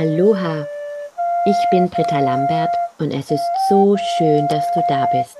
[0.00, 0.66] Aloha!
[1.44, 5.36] Ich bin Britta Lambert und es ist so schön, dass du da bist.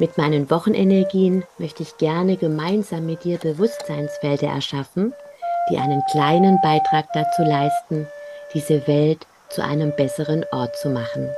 [0.00, 5.14] Mit meinen Wochenenergien möchte ich gerne gemeinsam mit dir Bewusstseinsfelder erschaffen,
[5.70, 8.08] die einen kleinen Beitrag dazu leisten,
[8.54, 11.30] diese Welt zu einem besseren Ort zu machen.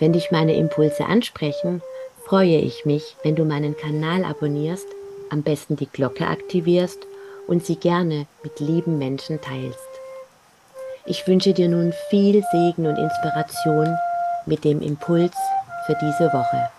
[0.00, 1.82] Wenn dich meine Impulse ansprechen,
[2.24, 4.88] freue ich mich, wenn du meinen Kanal abonnierst,
[5.30, 6.98] am besten die Glocke aktivierst
[7.46, 9.83] und sie gerne mit lieben Menschen teilst.
[11.06, 13.94] Ich wünsche dir nun viel Segen und Inspiration
[14.46, 15.36] mit dem Impuls
[15.84, 16.70] für diese Woche.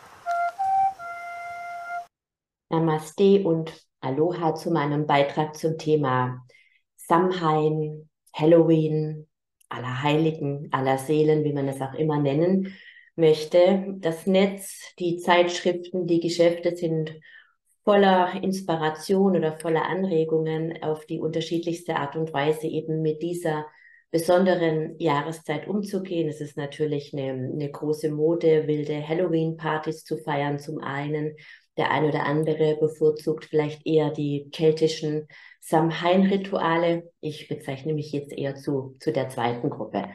[2.72, 3.72] Namaste und
[4.02, 6.44] Aloha zu meinem Beitrag zum Thema
[6.96, 9.28] Samhain, Halloween,
[9.70, 12.76] aller Heiligen, aller Seelen, wie man es auch immer nennen
[13.16, 13.94] möchte.
[14.00, 17.14] Das Netz, die Zeitschriften, die Geschäfte sind
[17.84, 23.68] voller Inspiration oder voller Anregungen auf die unterschiedlichste Art und Weise eben mit dieser
[24.16, 26.30] besonderen Jahreszeit umzugehen.
[26.30, 31.36] Es ist natürlich eine, eine große Mode, wilde Halloween-Partys zu feiern zum einen.
[31.76, 35.28] Der ein oder andere bevorzugt vielleicht eher die keltischen
[35.60, 37.12] Samhain-Rituale.
[37.20, 40.06] Ich bezeichne mich jetzt eher zu, zu der zweiten Gruppe.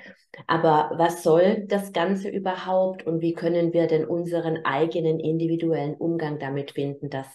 [0.46, 6.38] Aber was soll das Ganze überhaupt und wie können wir denn unseren eigenen individuellen Umgang
[6.38, 7.10] damit finden?
[7.10, 7.26] Das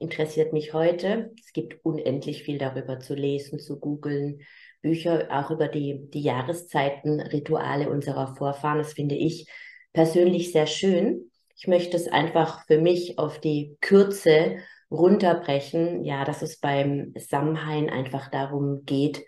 [0.00, 1.30] interessiert mich heute.
[1.38, 4.40] Es gibt unendlich viel darüber zu lesen, zu googeln,
[4.80, 8.78] Bücher auch über die, die Jahreszeiten, Rituale unserer Vorfahren.
[8.78, 9.48] Das finde ich
[9.92, 11.30] persönlich sehr schön.
[11.56, 14.58] Ich möchte es einfach für mich auf die Kürze
[14.90, 19.24] runterbrechen, ja, dass es beim Samhain einfach darum geht,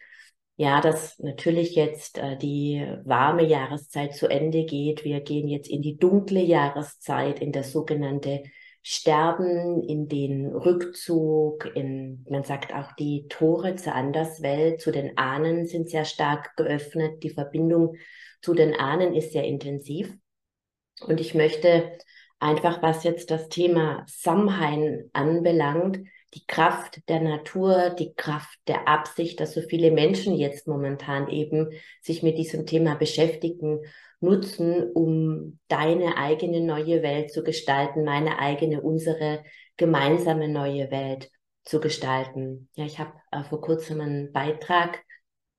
[0.57, 5.05] ja, dass natürlich jetzt äh, die warme Jahreszeit zu Ende geht.
[5.05, 8.43] Wir gehen jetzt in die dunkle Jahreszeit, in das sogenannte
[8.83, 15.67] Sterben, in den Rückzug, in, man sagt auch die Tore zur Anderswelt, zu den Ahnen
[15.67, 17.23] sind sehr stark geöffnet.
[17.23, 17.97] Die Verbindung
[18.41, 20.15] zu den Ahnen ist sehr intensiv.
[21.07, 21.93] Und ich möchte
[22.39, 26.01] einfach, was jetzt das Thema Samhain anbelangt,
[26.35, 31.71] die Kraft der Natur, die Kraft der Absicht, dass so viele Menschen jetzt momentan eben
[32.01, 33.81] sich mit diesem Thema beschäftigen
[34.21, 39.43] nutzen, um deine eigene neue Welt zu gestalten, meine eigene, unsere
[39.77, 41.31] gemeinsame neue Welt
[41.65, 42.69] zu gestalten.
[42.75, 45.03] Ja, ich habe äh, vor kurzem einen Beitrag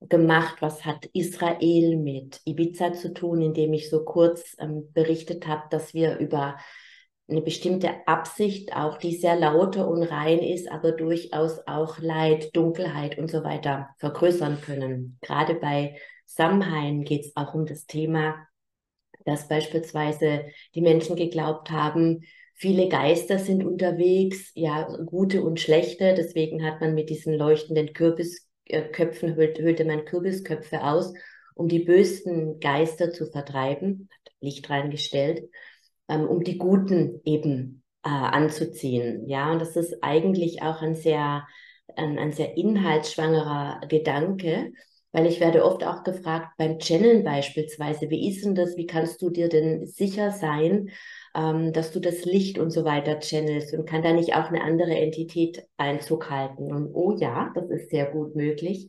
[0.02, 5.64] gemacht, was hat Israel mit Ibiza zu tun, indem ich so kurz ähm, berichtet habe,
[5.70, 6.58] dass wir über
[7.30, 13.18] eine bestimmte Absicht, auch die sehr lauter und rein ist, aber durchaus auch Leid, Dunkelheit
[13.18, 15.18] und so weiter vergrößern können.
[15.22, 18.36] Gerade bei Samhain geht es auch um das Thema
[19.26, 20.46] dass beispielsweise
[20.76, 22.24] die Menschen geglaubt haben,
[22.56, 26.14] viele Geister sind unterwegs, ja, gute und schlechte.
[26.16, 31.14] Deswegen hat man mit diesen leuchtenden Kürbisköpfen, hüllte man Kürbisköpfe aus,
[31.56, 35.50] um die bösen Geister zu vertreiben, hat Licht reingestellt,
[36.08, 39.28] ähm, um die Guten eben äh, anzuziehen.
[39.28, 41.48] Ja, und das ist eigentlich auch ein sehr,
[41.96, 44.72] ein, ein sehr inhaltsschwangerer Gedanke,
[45.12, 49.22] weil ich werde oft auch gefragt, beim Channeln beispielsweise, wie ist denn das, wie kannst
[49.22, 50.90] du dir denn sicher sein,
[51.36, 54.62] ähm, dass du das Licht und so weiter channelst und kann da nicht auch eine
[54.64, 56.72] andere Entität Einzug halten?
[56.74, 58.88] Und oh ja, das ist sehr gut möglich.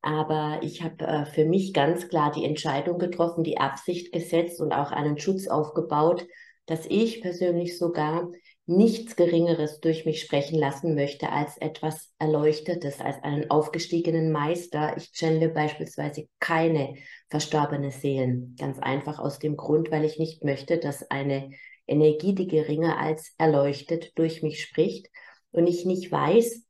[0.00, 4.72] Aber ich habe äh, für mich ganz klar die Entscheidung getroffen, die Absicht gesetzt und
[4.72, 6.26] auch einen Schutz aufgebaut,
[6.66, 8.30] dass ich persönlich sogar
[8.68, 14.94] nichts Geringeres durch mich sprechen lassen möchte als etwas Erleuchtetes, als einen aufgestiegenen Meister.
[14.98, 16.94] Ich channele beispielsweise keine
[17.30, 18.56] verstorbene Seelen.
[18.58, 21.50] Ganz einfach aus dem Grund, weil ich nicht möchte, dass eine
[21.86, 25.08] Energie, die geringer als erleuchtet, durch mich spricht
[25.50, 26.62] und ich nicht weiß,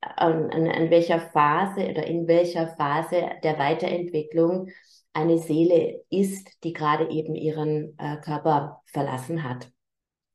[0.00, 4.70] an, an, an welcher Phase oder in welcher Phase der Weiterentwicklung
[5.12, 9.70] eine Seele ist, die gerade eben ihren äh, Körper verlassen hat.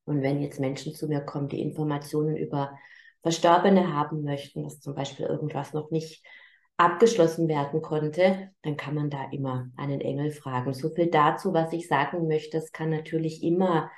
[0.05, 2.77] Und wenn jetzt Menschen zu mir kommen, die Informationen über
[3.21, 6.23] Verstorbene haben möchten, dass zum Beispiel irgendwas noch nicht
[6.77, 10.73] abgeschlossen werden konnte, dann kann man da immer einen Engel fragen.
[10.73, 12.57] So viel dazu, was ich sagen möchte.
[12.57, 13.89] Es kann natürlich immer,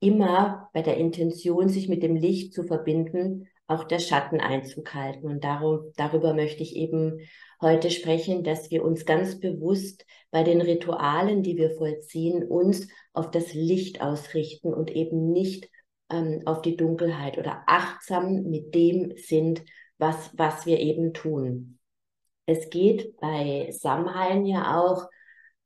[0.00, 5.26] immer bei der Intention, sich mit dem Licht zu verbinden, auch der Schatten Einzug halten.
[5.26, 7.20] Und darum, darüber möchte ich eben
[7.60, 13.30] heute sprechen, dass wir uns ganz bewusst bei den Ritualen, die wir vollziehen, uns auf
[13.30, 15.70] das Licht ausrichten und eben nicht
[16.10, 19.64] ähm, auf die Dunkelheit oder achtsam mit dem sind,
[19.96, 21.78] was, was wir eben tun.
[22.46, 25.08] Es geht bei Samhain ja auch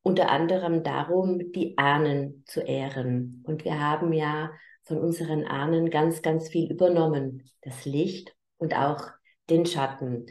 [0.02, 3.42] unter anderem darum, die Ahnen zu ehren.
[3.46, 4.52] Und wir haben ja
[4.84, 7.50] von unseren Ahnen ganz, ganz viel übernommen.
[7.62, 9.02] Das Licht und auch
[9.50, 10.26] den Schatten.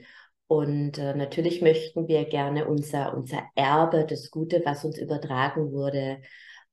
[0.47, 6.21] Und äh, natürlich möchten wir gerne unser, unser Erbe, das Gute, was uns übertragen wurde,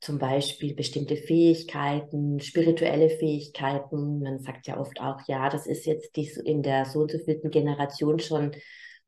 [0.05, 4.21] zum Beispiel bestimmte Fähigkeiten, spirituelle Fähigkeiten.
[4.21, 7.51] Man sagt ja oft auch, ja, das ist jetzt in der so und so vierten
[7.51, 8.53] Generation schon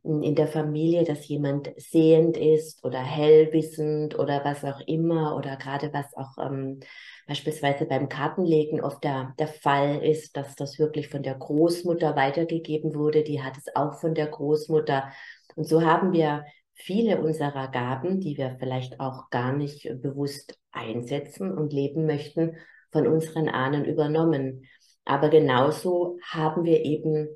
[0.03, 5.93] in der Familie, dass jemand sehend ist oder hellwissend oder was auch immer oder gerade
[5.93, 6.81] was auch ähm,
[7.27, 12.95] beispielsweise beim Kartenlegen oft der, der Fall ist, dass das wirklich von der Großmutter weitergegeben
[12.95, 13.23] wurde.
[13.25, 15.11] Die hat es auch von der Großmutter.
[15.57, 16.45] Und so haben wir
[16.77, 22.57] viele unserer Gaben, die wir vielleicht auch gar nicht bewusst einsetzen und leben möchten,
[22.93, 24.67] von unseren Ahnen übernommen.
[25.05, 27.29] Aber genauso haben wir eben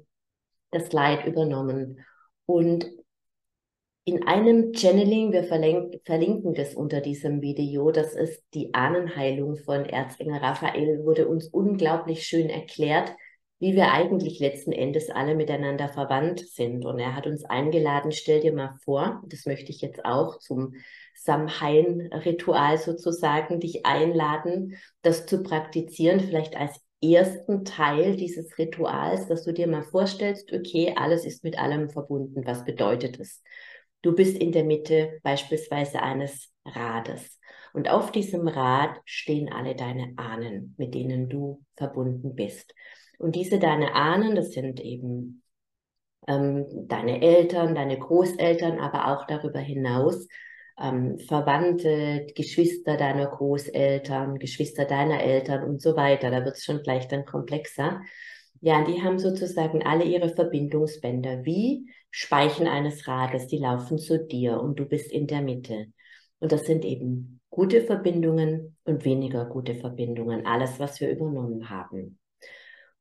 [0.71, 2.05] das Leid übernommen.
[2.47, 2.87] Und
[4.05, 10.39] in einem Channeling, wir verlinken das unter diesem Video, das ist die Ahnenheilung von Erzengel
[10.39, 13.15] Raphael, wurde uns unglaublich schön erklärt,
[13.61, 16.87] wie wir eigentlich letzten Endes alle miteinander verwandt sind.
[16.87, 20.75] Und er hat uns eingeladen, stell dir mal vor, das möchte ich jetzt auch zum
[21.15, 29.53] Samhain-Ritual sozusagen, dich einladen, das zu praktizieren, vielleicht als ersten Teil dieses Rituals, dass du
[29.53, 32.47] dir mal vorstellst, okay, alles ist mit allem verbunden.
[32.47, 33.43] Was bedeutet es?
[34.01, 37.39] Du bist in der Mitte beispielsweise eines Rades.
[37.75, 42.75] Und auf diesem Rad stehen alle deine Ahnen, mit denen du verbunden bist.
[43.21, 45.43] Und diese deine Ahnen, das sind eben
[46.27, 50.27] ähm, deine Eltern, deine Großeltern, aber auch darüber hinaus
[50.81, 56.31] ähm, Verwandte, Geschwister deiner Großeltern, Geschwister deiner Eltern und so weiter.
[56.31, 58.01] Da wird es schon gleich dann komplexer.
[58.63, 64.61] Ja, die haben sozusagen alle ihre Verbindungsbänder wie Speichen eines Rades, die laufen zu dir
[64.61, 65.89] und du bist in der Mitte.
[66.39, 72.20] Und das sind eben gute Verbindungen und weniger gute Verbindungen, alles, was wir übernommen haben.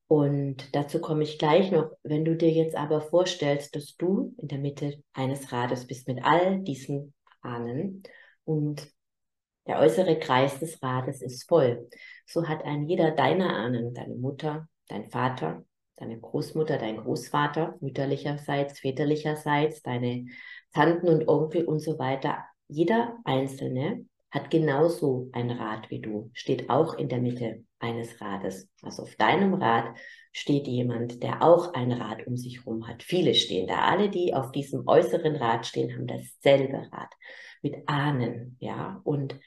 [0.09, 1.91] Und dazu komme ich gleich noch.
[2.01, 6.23] Wenn du dir jetzt aber vorstellst, dass du in der Mitte eines Rades bist mit
[6.23, 8.01] all diesen Ahnen
[8.43, 8.91] und
[9.67, 11.87] der äußere Kreis des Rades ist voll.
[12.25, 15.63] So hat ein jeder deiner Ahnen, deine Mutter, dein Vater,
[15.97, 20.25] deine Großmutter, dein Großvater, mütterlicherseits, väterlicherseits, deine
[20.73, 22.45] Tanten und Onkel und so weiter.
[22.67, 28.69] Jeder Einzelne hat genauso ein Rad wie du, steht auch in der Mitte eines Rades.
[28.81, 29.95] Also auf deinem Rad
[30.31, 33.03] steht jemand, der auch ein Rad um sich herum hat.
[33.03, 33.81] Viele stehen da.
[33.81, 37.13] Alle, die auf diesem äußeren Rad stehen, haben dasselbe Rad
[37.61, 39.01] mit Ahnen, ja.
[39.03, 39.39] Und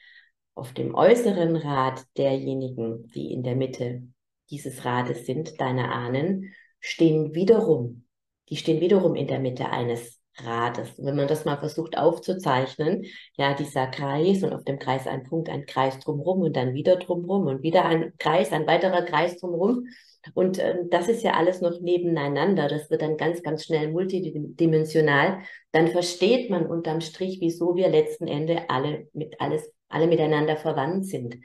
[0.55, 4.03] auf dem äußeren Rad derjenigen, die in der Mitte
[4.49, 8.05] dieses Rades sind, deine Ahnen, stehen wiederum,
[8.49, 10.97] die stehen wiederum in der Mitte eines Rades.
[10.97, 13.05] Und wenn man das mal versucht aufzuzeichnen,
[13.37, 16.95] ja, dieser Kreis und auf dem Kreis ein Punkt, ein Kreis drumherum und dann wieder
[16.97, 19.87] drumherum und wieder ein Kreis, ein weiterer Kreis drumherum.
[20.33, 22.67] Und äh, das ist ja alles noch nebeneinander.
[22.67, 25.39] Das wird dann ganz, ganz schnell multidimensional.
[25.71, 31.05] Dann versteht man unterm Strich, wieso wir letzten Endes alle mit alles, alle miteinander verwandt
[31.05, 31.37] sind.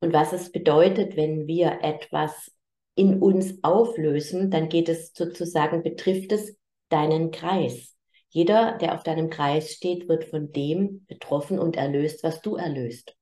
[0.00, 2.52] Und was es bedeutet, wenn wir etwas
[2.94, 6.56] in uns auflösen, dann geht es sozusagen, betrifft es
[6.88, 7.97] deinen Kreis.
[8.38, 13.16] Jeder, der auf deinem Kreis steht, wird von dem betroffen und erlöst, was du erlöst.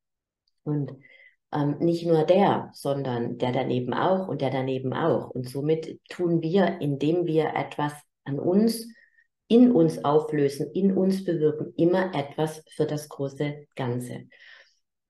[0.62, 0.92] Und
[1.54, 5.30] ähm, nicht nur der, sondern der daneben auch und der daneben auch.
[5.30, 7.94] Und somit tun wir, indem wir etwas
[8.24, 8.88] an uns,
[9.48, 14.24] in uns auflösen, in uns bewirken, immer etwas für das große Ganze.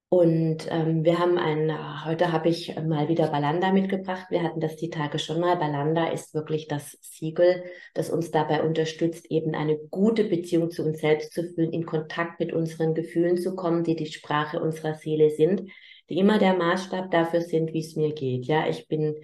[0.09, 4.27] Und ähm, wir haben ein, heute habe ich mal wieder Balanda mitgebracht.
[4.31, 5.57] Wir hatten das die Tage schon mal.
[5.57, 11.01] Balanda ist wirklich das Siegel, das uns dabei unterstützt, eben eine gute Beziehung zu uns
[11.01, 15.31] selbst zu fühlen, in Kontakt mit unseren Gefühlen zu kommen, die die Sprache unserer Seele
[15.31, 15.69] sind,
[16.09, 18.47] die immer der Maßstab dafür sind, wie es mir geht.
[18.47, 19.17] Ja, ich bin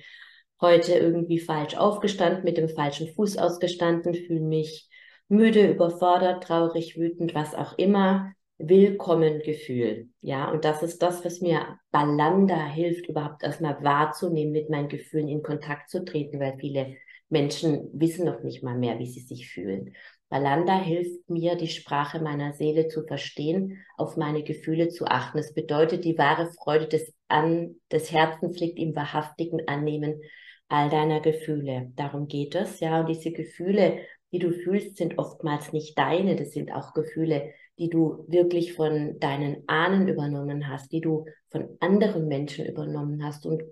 [0.61, 4.89] heute irgendwie falsch aufgestanden, mit dem falschen Fuß ausgestanden, fühle mich
[5.29, 8.33] müde, überfordert, traurig, wütend, was auch immer
[8.65, 10.09] Willkommen-Gefühl.
[10.21, 15.27] Ja, und das ist das, was mir Balanda hilft, überhaupt erstmal wahrzunehmen, mit meinen Gefühlen
[15.27, 16.97] in Kontakt zu treten, weil viele
[17.29, 19.97] Menschen wissen noch nicht mal mehr, wie sie sich fühlen.
[20.29, 25.39] Balanda hilft mir, die Sprache meiner Seele zu verstehen, auf meine Gefühle zu achten.
[25.39, 30.21] Es bedeutet, die wahre Freude des, An des Herzens liegt im wahrhaftigen Annehmen
[30.69, 31.91] all deiner Gefühle.
[31.97, 33.01] Darum geht es, ja.
[33.01, 33.99] Und diese Gefühle,
[34.31, 36.37] die du fühlst, sind oftmals nicht deine.
[36.37, 41.77] Das sind auch Gefühle, die du wirklich von deinen Ahnen übernommen hast, die du von
[41.81, 43.47] anderen Menschen übernommen hast.
[43.47, 43.63] Und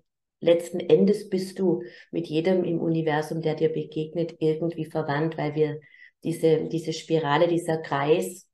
[0.41, 5.81] letzten Endes bist du mit jedem im Universum, der dir begegnet, irgendwie verwandt, weil wir
[6.25, 8.47] diese, diese Spirale, dieser Kreis,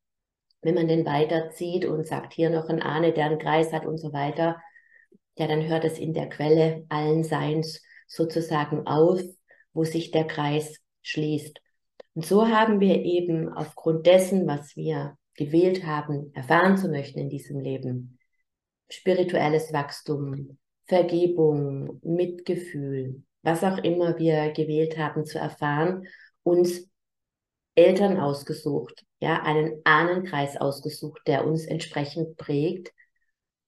[0.62, 3.98] wenn man den weiterzieht und sagt, hier noch ein Ahne, der einen Kreis hat und
[3.98, 4.60] so weiter,
[5.38, 9.20] ja, dann hört es in der Quelle allen Seins sozusagen auf,
[9.72, 11.60] wo sich der Kreis schließt.
[12.14, 17.28] Und so haben wir eben aufgrund dessen, was wir gewählt haben, erfahren zu möchten in
[17.28, 18.18] diesem Leben,
[18.88, 26.06] spirituelles Wachstum, Vergebung, Mitgefühl, was auch immer wir gewählt haben zu erfahren,
[26.42, 26.88] uns
[27.74, 32.92] Eltern ausgesucht, ja, einen Ahnenkreis ausgesucht, der uns entsprechend prägt,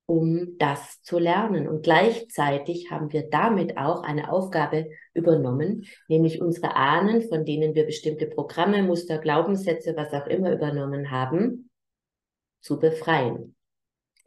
[0.08, 1.68] um das zu lernen.
[1.68, 7.84] Und gleichzeitig haben wir damit auch eine Aufgabe übernommen, nämlich unsere Ahnen, von denen wir
[7.84, 11.68] bestimmte Programme, Muster, Glaubenssätze, was auch immer übernommen haben,
[12.62, 13.54] zu befreien.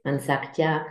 [0.04, 0.86] Man sagt ja,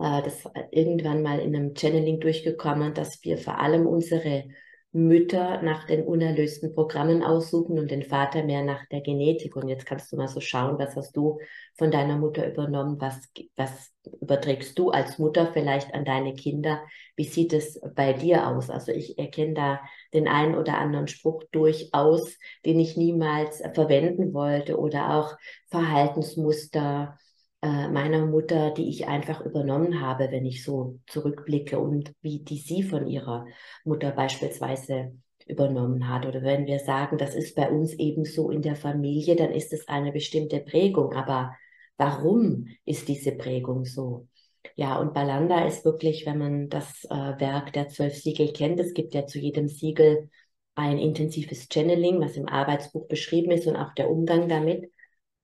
[0.00, 4.48] äh, das irgendwann mal in einem Channeling durchgekommen, dass wir vor allem unsere
[4.94, 9.56] Mütter nach den unerlösten Programmen aussuchen und den Vater mehr nach der Genetik.
[9.56, 11.40] Und jetzt kannst du mal so schauen, was hast du
[11.76, 16.80] von deiner Mutter übernommen, was, was überträgst du als Mutter vielleicht an deine Kinder,
[17.16, 18.70] wie sieht es bei dir aus?
[18.70, 19.80] Also ich erkenne da
[20.12, 25.36] den einen oder anderen Spruch durchaus, den ich niemals verwenden wollte oder auch
[25.70, 27.18] Verhaltensmuster,
[27.64, 32.58] äh, meiner Mutter, die ich einfach übernommen habe, wenn ich so zurückblicke und wie die
[32.58, 33.46] sie von ihrer
[33.84, 35.12] Mutter beispielsweise
[35.46, 36.26] übernommen hat.
[36.26, 39.72] Oder wenn wir sagen, das ist bei uns eben so in der Familie, dann ist
[39.72, 41.14] es eine bestimmte Prägung.
[41.14, 41.56] Aber
[41.96, 44.28] warum ist diese Prägung so?
[44.76, 48.92] Ja, und Balanda ist wirklich, wenn man das äh, Werk der zwölf Siegel kennt, es
[48.92, 50.28] gibt ja zu jedem Siegel
[50.74, 54.90] ein intensives Channeling, was im Arbeitsbuch beschrieben ist und auch der Umgang damit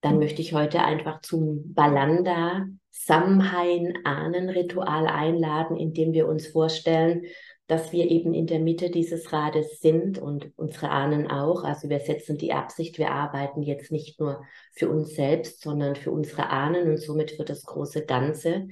[0.01, 7.25] dann möchte ich heute einfach zum Balanda Samhain Ahnenritual einladen, indem wir uns vorstellen,
[7.67, 11.63] dass wir eben in der Mitte dieses Rades sind und unsere Ahnen auch.
[11.63, 14.43] Also wir setzen die Absicht, wir arbeiten jetzt nicht nur
[14.75, 18.67] für uns selbst, sondern für unsere Ahnen und somit für das große Ganze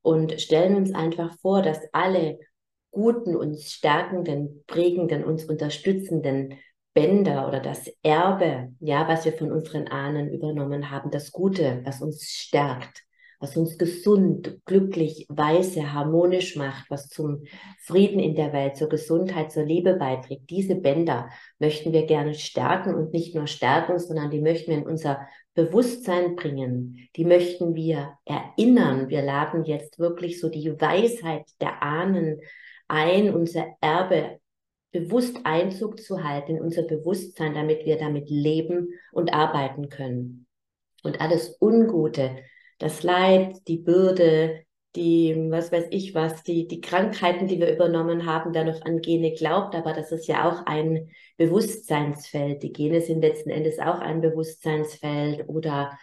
[0.00, 2.38] und stellen uns einfach vor, dass alle
[2.92, 6.54] guten, uns stärkenden, prägenden, uns unterstützenden
[6.96, 12.00] Bänder oder das Erbe, ja, was wir von unseren Ahnen übernommen haben, das Gute, was
[12.00, 13.02] uns stärkt,
[13.38, 17.44] was uns gesund, glücklich, weise, harmonisch macht, was zum
[17.82, 20.48] Frieden in der Welt, zur Gesundheit, zur Liebe beiträgt.
[20.48, 24.86] Diese Bänder möchten wir gerne stärken und nicht nur stärken, sondern die möchten wir in
[24.86, 25.20] unser
[25.52, 27.10] Bewusstsein bringen.
[27.14, 29.10] Die möchten wir erinnern.
[29.10, 32.40] Wir laden jetzt wirklich so die Weisheit der Ahnen
[32.88, 34.38] ein, unser Erbe
[34.92, 40.46] bewusst Einzug zu halten in unser Bewusstsein, damit wir damit leben und arbeiten können.
[41.02, 42.36] Und alles Ungute,
[42.78, 44.64] das Leid, die Bürde,
[44.96, 49.00] die, was weiß ich was, die, die Krankheiten, die wir übernommen haben, da noch an
[49.00, 52.62] Gene glaubt, aber das ist ja auch ein Bewusstseinsfeld.
[52.62, 55.98] Die Gene sind letzten Endes auch ein Bewusstseinsfeld oder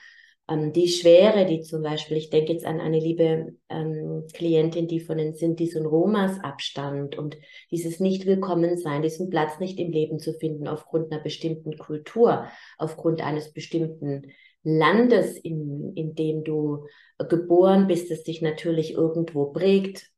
[0.47, 4.99] ähm, die Schwere, die zum Beispiel, ich denke jetzt an eine liebe ähm, Klientin, die
[4.99, 7.37] von den Sintis und Romas abstammt und
[7.71, 12.47] dieses Nicht-Willkommen-Sein, diesen Platz nicht im Leben zu finden aufgrund einer bestimmten Kultur,
[12.77, 14.31] aufgrund eines bestimmten
[14.63, 16.85] Landes, in, in dem du
[17.29, 20.09] geboren bist, das dich natürlich irgendwo prägt.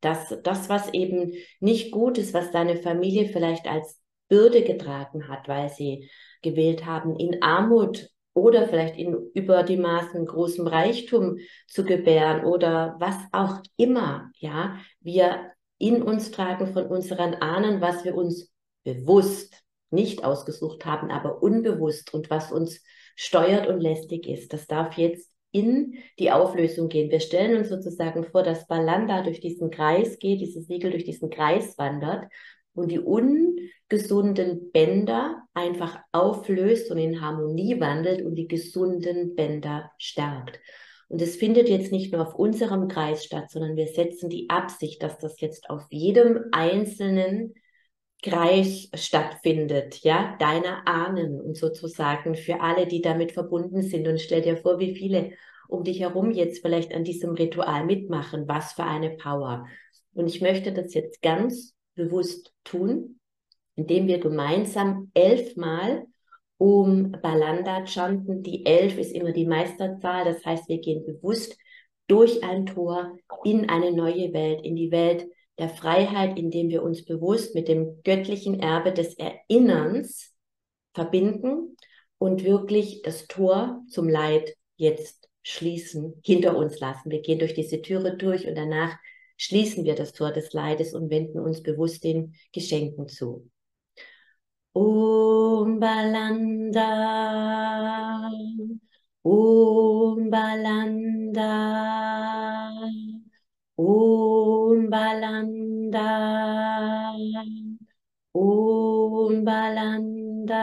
[0.00, 5.48] Das, das, was eben nicht gut ist, was deine Familie vielleicht als Bürde getragen hat,
[5.48, 6.08] weil sie
[6.40, 12.96] gewählt haben, in Armut oder vielleicht in über die Maßen großem Reichtum zu gebären oder
[12.98, 18.52] was auch immer, ja, wir in uns tragen von unseren Ahnen, was wir uns
[18.84, 22.82] bewusst nicht ausgesucht haben, aber unbewusst und was uns
[23.14, 24.52] steuert und lästig ist.
[24.52, 27.10] Das darf jetzt in die Auflösung gehen.
[27.10, 31.28] Wir stellen uns sozusagen vor, dass Balanda durch diesen Kreis geht, dieses Siegel durch diesen
[31.28, 32.24] Kreis wandert
[32.74, 33.00] und die
[33.92, 40.58] ungesunden Bänder einfach auflöst und in Harmonie wandelt und die gesunden Bänder stärkt.
[41.08, 45.02] Und es findet jetzt nicht nur auf unserem Kreis statt, sondern wir setzen die Absicht,
[45.02, 47.52] dass das jetzt auf jedem einzelnen
[48.22, 54.08] Kreis stattfindet, ja, deiner Ahnen und sozusagen für alle, die damit verbunden sind.
[54.08, 55.32] Und stell dir vor, wie viele
[55.68, 58.48] um dich herum jetzt vielleicht an diesem Ritual mitmachen.
[58.48, 59.66] Was für eine Power.
[60.14, 63.18] Und ich möchte das jetzt ganz bewusst tun,
[63.82, 66.06] indem wir gemeinsam elfmal
[66.56, 68.44] um Balanda chanten.
[68.44, 71.58] Die elf ist immer die Meisterzahl, das heißt, wir gehen bewusst
[72.06, 75.26] durch ein Tor in eine neue Welt, in die Welt
[75.58, 80.32] der Freiheit, indem wir uns bewusst mit dem göttlichen Erbe des Erinnerns
[80.94, 81.76] verbinden
[82.18, 87.10] und wirklich das Tor zum Leid jetzt schließen, hinter uns lassen.
[87.10, 88.96] Wir gehen durch diese Türe durch und danach
[89.36, 93.50] schließen wir das Tor des Leides und wenden uns bewusst den Geschenken zu.
[94.74, 96.88] Om Balanda,
[99.24, 101.50] Om Balanda,
[103.76, 106.08] Om Balanda,
[108.34, 110.62] Om Balanda.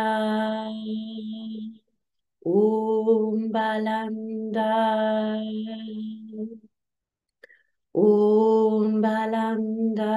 [2.45, 4.69] Om Balanda.
[7.93, 10.15] Om Balanda.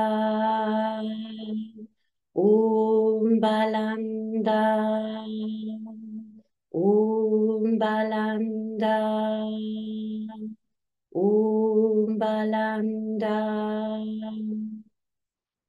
[2.34, 4.60] Om Balanda.
[6.72, 8.96] Om Balanda.
[11.14, 13.36] Om Balanda.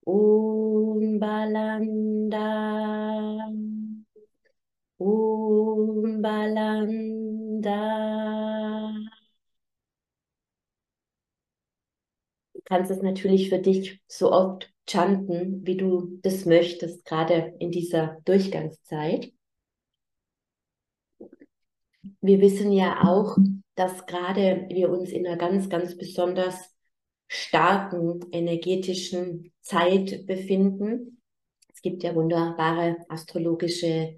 [0.06, 2.48] Om Balanda.
[5.00, 7.80] Om Balanda.
[12.66, 18.18] Kannst es natürlich für dich so oft chanten, wie du das möchtest, gerade in dieser
[18.26, 19.32] Durchgangszeit.
[22.22, 23.38] Wir wissen ja auch,
[23.76, 26.74] dass gerade wir uns in einer ganz, ganz besonders
[27.28, 31.22] starken energetischen Zeit befinden.
[31.74, 34.16] Es gibt ja wunderbare astrologische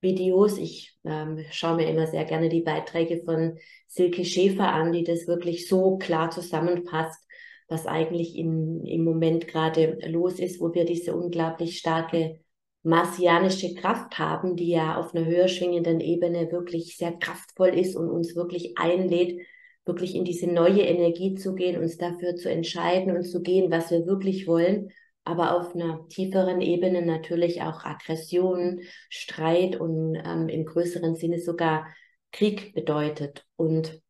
[0.00, 0.58] Videos.
[0.58, 5.26] Ich ähm, schaue mir immer sehr gerne die Beiträge von Silke Schäfer an, die das
[5.26, 7.25] wirklich so klar zusammenfasst,
[7.68, 12.40] was eigentlich in, im Moment gerade los ist, wo wir diese unglaublich starke
[12.82, 18.08] marsianische Kraft haben, die ja auf einer höher schwingenden Ebene wirklich sehr kraftvoll ist und
[18.08, 19.40] uns wirklich einlädt,
[19.84, 23.90] wirklich in diese neue Energie zu gehen, uns dafür zu entscheiden und zu gehen, was
[23.90, 24.90] wir wirklich wollen,
[25.24, 28.80] aber auf einer tieferen Ebene natürlich auch Aggression,
[29.10, 31.88] Streit und ähm, im größeren Sinne sogar
[32.30, 33.44] Krieg bedeutet.
[33.56, 34.00] Und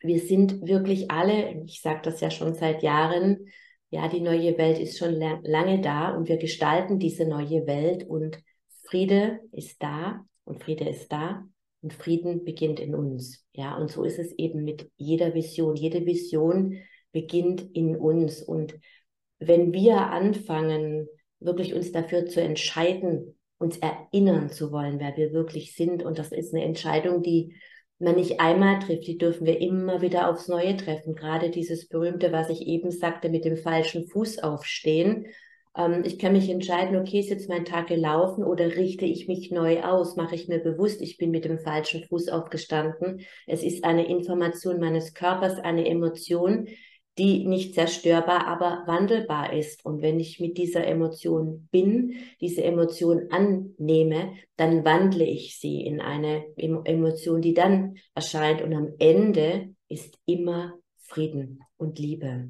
[0.00, 3.48] wir sind wirklich alle, ich sage das ja schon seit Jahren,
[3.90, 8.38] ja, die neue Welt ist schon lange da und wir gestalten diese neue Welt und
[8.84, 11.44] Friede ist da und Friede ist da
[11.80, 13.44] und Frieden beginnt in uns.
[13.52, 15.74] Ja, und so ist es eben mit jeder Vision.
[15.74, 16.78] Jede Vision
[17.12, 18.78] beginnt in uns und
[19.38, 21.08] wenn wir anfangen,
[21.40, 26.32] wirklich uns dafür zu entscheiden, uns erinnern zu wollen, wer wir wirklich sind, und das
[26.32, 27.56] ist eine Entscheidung, die
[27.98, 31.14] man nicht einmal trifft, die dürfen wir immer wieder aufs Neue treffen.
[31.14, 35.26] Gerade dieses berühmte, was ich eben sagte, mit dem falschen Fuß aufstehen.
[35.76, 39.50] Ähm, ich kann mich entscheiden, okay, ist jetzt mein Tag gelaufen oder richte ich mich
[39.50, 40.16] neu aus?
[40.16, 43.20] Mache ich mir bewusst, ich bin mit dem falschen Fuß aufgestanden.
[43.46, 46.68] Es ist eine Information meines Körpers, eine Emotion,
[47.18, 49.84] die nicht zerstörbar, aber wandelbar ist.
[49.84, 56.00] Und wenn ich mit dieser Emotion bin, diese Emotion annehme, dann wandle ich sie in
[56.00, 58.62] eine Emotion, die dann erscheint.
[58.62, 62.48] Und am Ende ist immer Frieden und Liebe.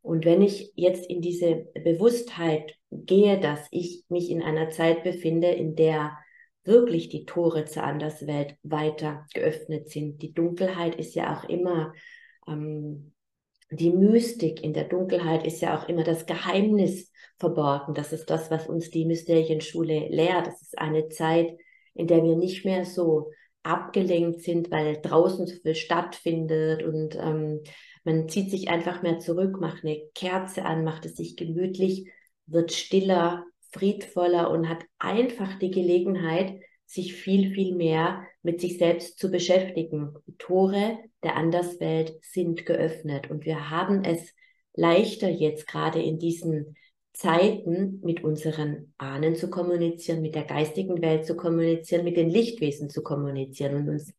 [0.00, 5.48] Und wenn ich jetzt in diese Bewusstheit gehe, dass ich mich in einer Zeit befinde,
[5.48, 6.16] in der
[6.64, 10.22] wirklich die Tore zur Anderswelt weiter geöffnet sind.
[10.22, 11.94] Die Dunkelheit ist ja auch immer
[12.46, 13.12] ähm,
[13.70, 17.94] die Mystik in der Dunkelheit ist ja auch immer das Geheimnis verborgen.
[17.94, 20.46] Das ist das, was uns die Mysterienschule lehrt.
[20.46, 21.56] Das ist eine Zeit,
[21.94, 23.30] in der wir nicht mehr so
[23.62, 27.60] abgelenkt sind, weil draußen so viel stattfindet und ähm,
[28.04, 32.10] man zieht sich einfach mehr zurück, macht eine Kerze an, macht es sich gemütlich,
[32.46, 39.18] wird stiller, friedvoller und hat einfach die Gelegenheit, sich viel, viel mehr mit sich selbst
[39.18, 40.14] zu beschäftigen.
[40.26, 44.34] Die Tore der Anderswelt sind geöffnet und wir haben es
[44.74, 46.76] leichter jetzt gerade in diesen
[47.12, 52.88] Zeiten mit unseren Ahnen zu kommunizieren, mit der geistigen Welt zu kommunizieren, mit den Lichtwesen
[52.88, 54.14] zu kommunizieren und uns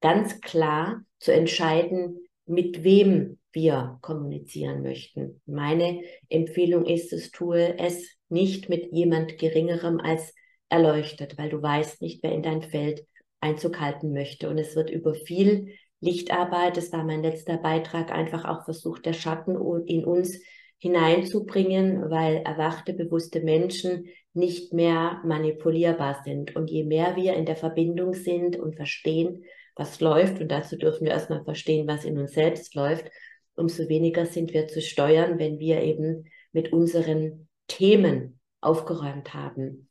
[0.00, 5.40] ganz klar zu entscheiden, mit wem wir kommunizieren möchten.
[5.46, 10.34] Meine Empfehlung ist, es tue es nicht mit jemand Geringerem als
[10.72, 13.06] erleuchtet, weil du weißt nicht, wer in dein Feld
[13.40, 14.48] Einzug halten möchte.
[14.48, 19.12] Und es wird über viel Lichtarbeit, das war mein letzter Beitrag, einfach auch versucht, der
[19.12, 19.56] Schatten
[19.86, 20.40] in uns
[20.78, 26.56] hineinzubringen, weil erwachte, bewusste Menschen nicht mehr manipulierbar sind.
[26.56, 29.44] Und je mehr wir in der Verbindung sind und verstehen,
[29.76, 33.10] was läuft, und dazu dürfen wir erstmal verstehen, was in uns selbst läuft,
[33.54, 39.88] umso weniger sind wir zu steuern, wenn wir eben mit unseren Themen aufgeräumt haben.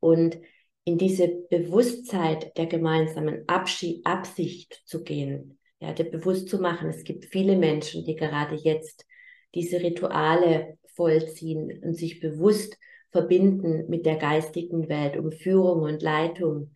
[0.00, 0.38] Und
[0.84, 7.04] in diese Bewusstheit der gemeinsamen Abschied, Absicht zu gehen, ja, dir bewusst zu machen, es
[7.04, 9.06] gibt viele Menschen, die gerade jetzt
[9.54, 12.76] diese Rituale vollziehen und sich bewusst
[13.10, 16.74] verbinden mit der geistigen Welt, um Führung und Leitung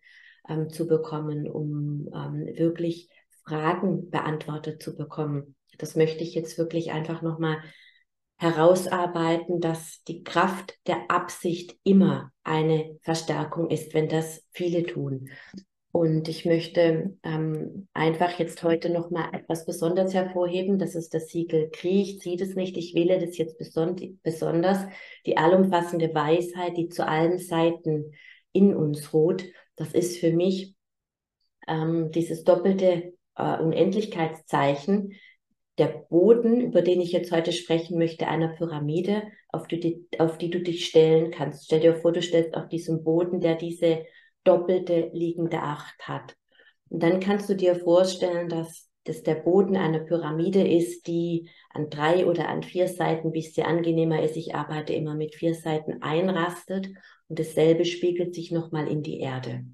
[0.49, 3.09] ähm, zu bekommen, um ähm, wirklich
[3.47, 5.55] Fragen beantwortet zu bekommen.
[5.77, 7.61] Das möchte ich jetzt wirklich einfach nochmal
[8.37, 15.29] herausarbeiten, dass die Kraft der Absicht immer eine Verstärkung ist, wenn das viele tun.
[15.95, 20.77] Und ich möchte ähm, einfach jetzt heute noch mal etwas Besonderes hervorheben.
[20.77, 22.19] Das ist das Siegel Krieg.
[22.19, 22.75] Ziehe das nicht.
[22.75, 24.79] Ich wähle das jetzt beson besonders.
[25.25, 28.11] Die allumfassende Weisheit, die zu allen Seiten
[28.51, 29.45] in uns ruht.
[29.77, 30.75] Das ist für mich
[31.65, 35.13] ähm, dieses doppelte äh, Unendlichkeitszeichen.
[35.77, 40.49] Der Boden, über den ich jetzt heute sprechen möchte, einer Pyramide, auf die, auf die
[40.49, 41.65] du dich stellen kannst.
[41.65, 44.05] Stell dir vor, du stellst auf diesem Boden, der diese
[44.43, 46.35] doppelte liegende Acht hat.
[46.89, 51.89] Und dann kannst du dir vorstellen, dass das der Boden einer Pyramide ist, die an
[51.89, 55.53] drei oder an vier Seiten, wie es dir angenehmer ist, ich arbeite immer mit vier
[55.53, 56.89] Seiten, einrastet
[57.27, 59.65] und dasselbe spiegelt sich nochmal in die Erde.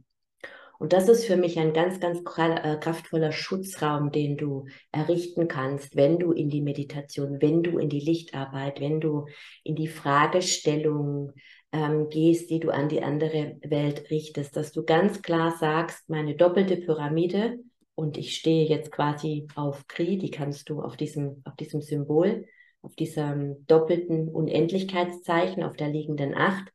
[0.82, 5.96] Und das ist für mich ein ganz, ganz äh, kraftvoller Schutzraum, den du errichten kannst,
[5.96, 9.28] wenn du in die Meditation, wenn du in die Lichtarbeit, wenn du
[9.63, 11.34] in die Fragestellung
[11.72, 16.36] ähm, gehst, die du an die andere Welt richtest, dass du ganz klar sagst, meine
[16.36, 17.60] doppelte Pyramide
[17.94, 22.48] und ich stehe jetzt quasi auf Kri, die kannst du auf diesem, auf diesem Symbol,
[22.82, 26.74] auf diesem doppelten Unendlichkeitszeichen, auf der liegenden Acht.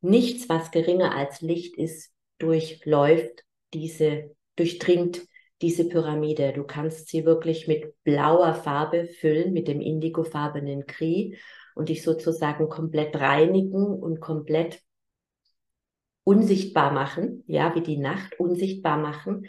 [0.00, 2.11] Nichts, was geringer als Licht ist,
[2.42, 5.22] durchläuft diese, durchdringt
[5.62, 6.52] diese Pyramide.
[6.52, 11.38] Du kannst sie wirklich mit blauer Farbe füllen, mit dem indigofarbenen Kri
[11.74, 14.80] und dich sozusagen komplett reinigen und komplett
[16.24, 19.46] unsichtbar machen, ja, wie die Nacht unsichtbar machen.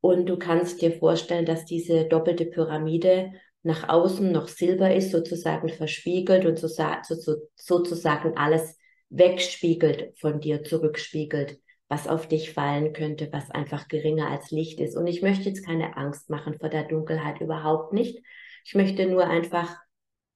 [0.00, 5.68] Und du kannst dir vorstellen, dass diese doppelte Pyramide nach außen noch Silber ist, sozusagen
[5.68, 8.78] verspiegelt und so, so, sozusagen alles
[9.10, 14.96] wegspiegelt, von dir zurückspiegelt, was auf dich fallen könnte, was einfach geringer als Licht ist.
[14.96, 18.22] Und ich möchte jetzt keine Angst machen vor der Dunkelheit, überhaupt nicht.
[18.64, 19.74] Ich möchte nur einfach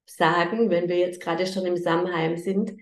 [0.07, 2.73] sagen, wenn wir jetzt gerade schon im Samheim sind,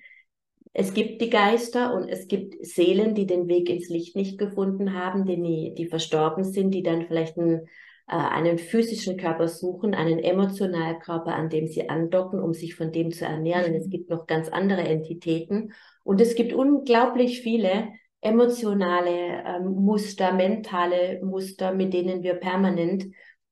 [0.73, 4.95] es gibt die Geister und es gibt Seelen, die den Weg ins Licht nicht gefunden
[4.95, 7.67] haben, die, die verstorben sind, die dann vielleicht einen,
[8.07, 12.93] äh, einen physischen Körper suchen, einen emotionalen Körper, an dem sie andocken, um sich von
[12.93, 13.73] dem zu ernähren.
[13.73, 15.73] Und es gibt noch ganz andere Entitäten.
[16.05, 17.89] Und es gibt unglaublich viele
[18.21, 23.07] emotionale ähm, Muster, mentale Muster, mit denen wir permanent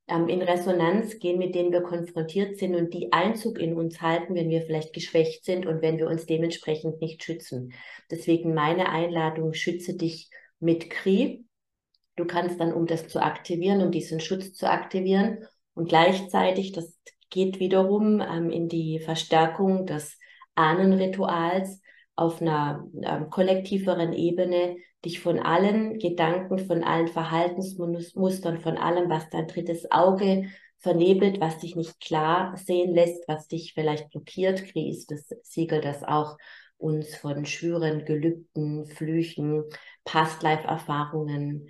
[0.08, 4.34] ähm, in Resonanz gehen, mit denen wir konfrontiert sind und die Einzug in uns halten,
[4.34, 7.72] wenn wir vielleicht geschwächt sind und wenn wir uns dementsprechend nicht schützen.
[8.10, 11.44] Deswegen meine Einladung, schütze dich mit Kri.
[12.16, 16.98] Du kannst dann, um das zu aktivieren, um diesen Schutz zu aktivieren und gleichzeitig, das
[17.30, 20.18] geht wiederum ähm, in die Verstärkung des
[20.54, 21.80] Ahnenrituals,
[22.18, 29.30] auf einer ähm, kollektiveren Ebene dich von allen Gedanken, von allen Verhaltensmustern, von allem, was
[29.30, 35.10] dein drittes Auge vernebelt, was dich nicht klar sehen lässt, was dich vielleicht blockiert, kriegst
[35.10, 36.36] das Siegel, das auch
[36.76, 39.64] uns von Schwüren, Gelübden, Flüchen,
[40.04, 41.68] Past-Life-Erfahrungen,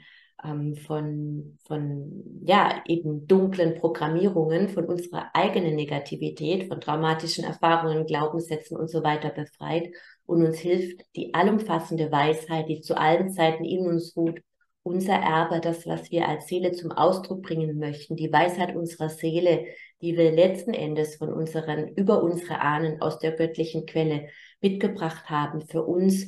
[0.87, 8.89] von, von, ja, eben dunklen Programmierungen, von unserer eigenen Negativität, von traumatischen Erfahrungen, Glaubenssätzen und
[8.89, 9.91] so weiter befreit
[10.27, 14.41] und uns hilft die allumfassende Weisheit, die zu allen Zeiten in uns ruht,
[14.83, 19.67] unser Erbe, das, was wir als Seele zum Ausdruck bringen möchten, die Weisheit unserer Seele,
[20.01, 24.29] die wir letzten Endes von unseren, über unsere Ahnen aus der göttlichen Quelle
[24.61, 26.27] mitgebracht haben, für uns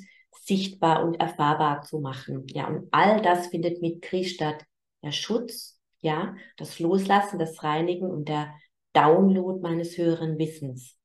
[0.50, 2.44] sichtbar und erfahrbar zu machen.
[2.48, 4.64] Ja, und all das findet mit Kri statt.
[5.04, 8.52] Der Schutz, ja, das Loslassen, das Reinigen und der
[8.92, 10.98] Download meines höheren Wissens.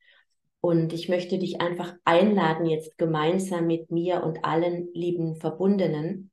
[0.61, 6.31] Und ich möchte dich einfach einladen, jetzt gemeinsam mit mir und allen lieben Verbundenen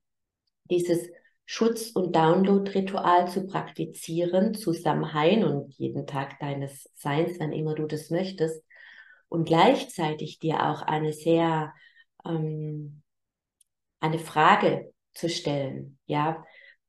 [0.71, 1.11] dieses
[1.45, 8.09] Schutz- und Download-Ritual zu praktizieren, zusammen und jeden Tag deines Seins, wann immer du das
[8.09, 8.65] möchtest.
[9.29, 11.75] Und gleichzeitig dir auch eine sehr,
[12.25, 13.02] ähm,
[14.03, 16.45] eine Frage zu stellen, ja,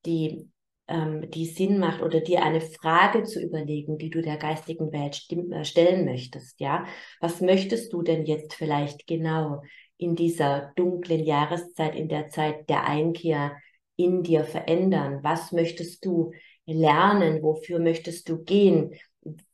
[0.06, 0.50] die
[0.88, 5.26] ähm, die Sinn macht oder dir eine Frage zu überlegen, die du der geistigen Welt
[5.30, 6.60] äh, stellen möchtest.
[6.60, 6.86] Ja,
[7.22, 9.62] was möchtest du denn jetzt vielleicht genau
[9.98, 13.56] in dieser dunklen Jahreszeit, in der Zeit der Einkehr
[13.96, 15.20] in dir verändern?
[15.24, 16.32] Was möchtest du
[16.66, 17.42] lernen?
[17.42, 18.94] Wofür möchtest du gehen?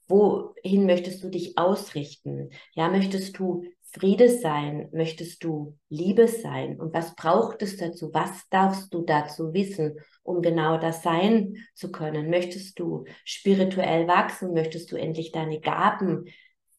[0.08, 2.50] Wohin möchtest du dich ausrichten?
[2.74, 4.90] Ja, möchtest du Friede sein?
[4.92, 6.80] Möchtest du Liebe sein?
[6.80, 8.12] Und was braucht es dazu?
[8.14, 12.30] Was darfst du dazu wissen, um genau das sein zu können?
[12.30, 14.54] Möchtest du spirituell wachsen?
[14.54, 16.26] Möchtest du endlich deine Gaben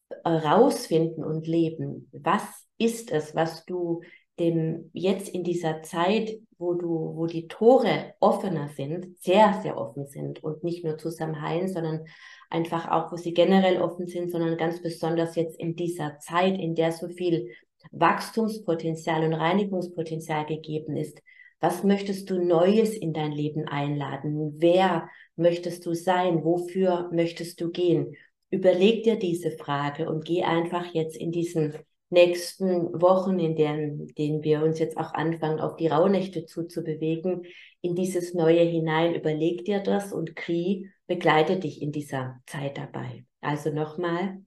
[0.09, 2.09] äh, rausfinden und leben?
[2.13, 2.43] Was
[2.77, 4.01] ist es, was du
[4.39, 10.07] dem jetzt in dieser Zeit, wo du, wo die Tore offener sind, sehr, sehr offen
[10.07, 12.05] sind und nicht nur zusammen heilen, sondern
[12.51, 16.75] einfach auch, wo sie generell offen sind, sondern ganz besonders jetzt in dieser Zeit, in
[16.75, 17.51] der so viel
[17.91, 21.21] Wachstumspotenzial und Reinigungspotenzial gegeben ist.
[21.59, 24.55] Was möchtest du Neues in dein Leben einladen?
[24.57, 26.43] Wer möchtest du sein?
[26.43, 28.15] Wofür möchtest du gehen?
[28.49, 31.75] Überleg dir diese Frage und geh einfach jetzt in diesen
[32.09, 37.43] nächsten Wochen, in denen, denen wir uns jetzt auch anfangen, auf die Rauhnächte zuzubewegen,
[37.81, 39.15] in dieses Neue hinein.
[39.15, 43.25] Überleg dir das und Kri begleitet dich in dieser Zeit dabei.
[43.41, 44.41] Also nochmal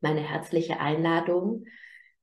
[0.00, 1.66] meine herzliche Einladung.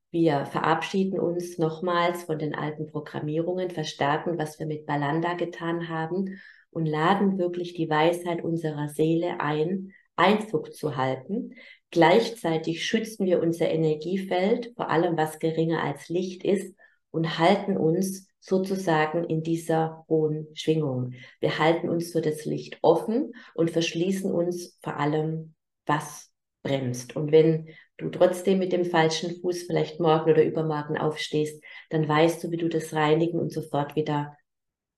[0.10, 6.40] Wir verabschieden uns nochmals von den alten Programmierungen, verstärken, was wir mit Balanda getan haben
[6.72, 11.54] und laden wirklich die Weisheit unserer Seele ein, Einzug zu halten.
[11.92, 16.76] Gleichzeitig schützen wir unser Energiefeld, vor allem was geringer als Licht ist,
[17.12, 21.14] und halten uns sozusagen in dieser hohen Schwingung.
[21.40, 25.56] Wir halten uns für das Licht offen und verschließen uns vor allem,
[25.88, 26.32] was
[26.62, 27.16] bremst.
[27.16, 32.44] Und wenn du trotzdem mit dem falschen Fuß vielleicht morgen oder übermorgen aufstehst, dann weißt
[32.44, 34.38] du, wie du das reinigen und sofort wieder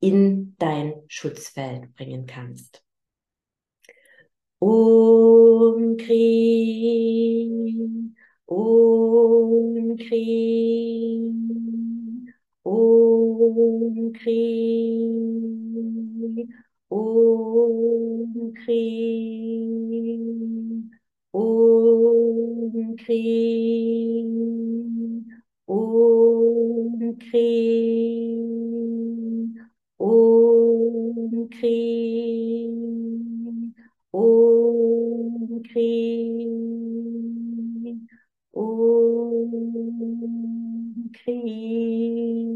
[0.02, 2.84] in dein Schutzfeld bringen kannst.
[4.60, 7.50] Om Kri,
[8.46, 11.32] Om Kri,
[12.68, 14.44] Om Kri,
[16.90, 18.84] Om Kri,
[21.34, 24.28] Om Kri,
[25.68, 27.48] Om Kri,
[30.00, 31.88] Om Kri.
[34.14, 35.88] Om Kri.
[38.54, 39.52] Om
[41.14, 42.47] Kri.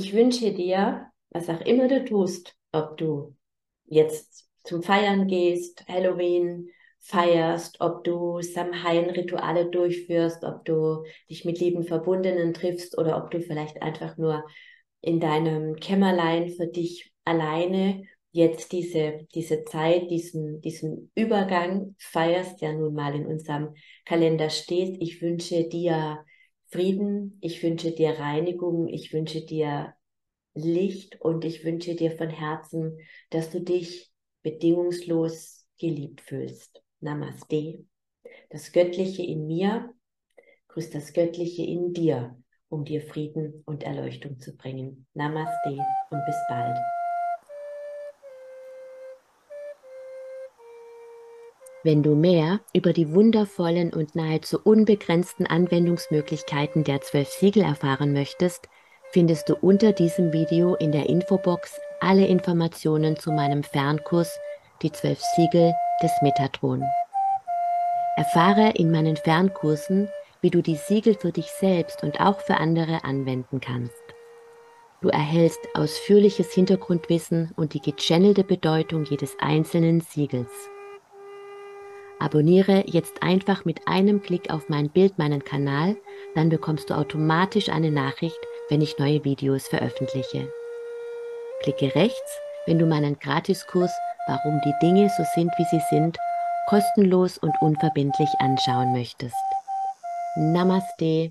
[0.00, 3.34] Ich wünsche dir, was auch immer du tust, ob du
[3.86, 6.68] jetzt zum Feiern gehst, Halloween
[7.00, 13.40] feierst, ob du Samhain-Rituale durchführst, ob du dich mit lieben Verbundenen triffst oder ob du
[13.40, 14.44] vielleicht einfach nur
[15.00, 22.74] in deinem Kämmerlein für dich alleine jetzt diese, diese Zeit, diesen, diesen Übergang feierst, der
[22.74, 25.02] nun mal in unserem Kalender steht.
[25.02, 26.24] Ich wünsche dir
[26.70, 29.94] Frieden, ich wünsche dir Reinigung, ich wünsche dir
[30.54, 32.98] Licht und ich wünsche dir von Herzen,
[33.30, 36.82] dass du dich bedingungslos geliebt fühlst.
[37.00, 37.84] Namaste.
[38.50, 39.94] Das Göttliche in mir
[40.68, 42.36] grüßt das Göttliche in dir,
[42.68, 45.06] um dir Frieden und Erleuchtung zu bringen.
[45.14, 45.70] Namaste
[46.10, 46.76] und bis bald.
[51.84, 58.68] Wenn du mehr über die wundervollen und nahezu unbegrenzten Anwendungsmöglichkeiten der zwölf Siegel erfahren möchtest,
[59.12, 64.38] findest du unter diesem Video in der Infobox alle Informationen zu meinem Fernkurs
[64.82, 66.82] Die zwölf Siegel des Metatron.
[68.16, 70.08] Erfahre in meinen Fernkursen,
[70.40, 73.94] wie du die Siegel für dich selbst und auch für andere anwenden kannst.
[75.00, 80.50] Du erhältst ausführliches Hintergrundwissen und die gechannelte Bedeutung jedes einzelnen Siegels.
[82.20, 85.96] Abonniere jetzt einfach mit einem Klick auf mein Bild meinen Kanal,
[86.34, 90.52] dann bekommst du automatisch eine Nachricht, wenn ich neue Videos veröffentliche.
[91.62, 93.92] Klicke rechts, wenn du meinen Gratiskurs
[94.28, 96.18] Warum die Dinge so sind, wie sie sind,
[96.66, 99.34] kostenlos und unverbindlich anschauen möchtest.
[100.36, 101.30] Namaste.